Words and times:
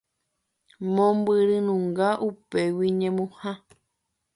Mombyrynunga 0.93 2.07
upégui 2.27 2.87
ñemuha. 2.99 3.51